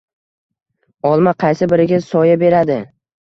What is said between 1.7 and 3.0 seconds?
biriga soya beradi?